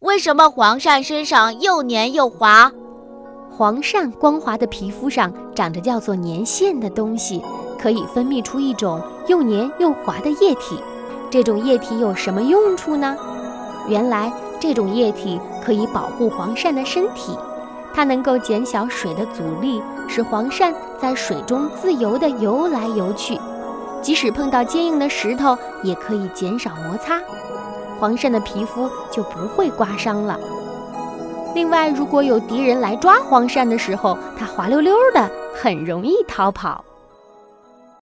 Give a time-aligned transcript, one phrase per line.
[0.00, 2.72] 为什么黄鳝身上又黏又滑？
[3.48, 7.40] 黄鳝光滑的皮肤上长着叫做粘腺的东西，
[7.78, 10.82] 可以分泌出一种又黏又滑的液体。
[11.30, 13.16] 这种液体有什么用处呢？
[13.86, 17.38] 原来这种液体可以保护黄鳝的身体，
[17.94, 23.38] 它能够减小水的阻力，使黄鳝在水中自由地游来游去。
[24.02, 27.20] 即使碰到坚硬的石头，也可以减少摩擦，
[27.98, 30.38] 黄鳝的皮肤就不会刮伤了。
[31.54, 36.84] 另外，如果有敌人来抓黄鳝的时候，它滑溜溜的，很容易逃跑。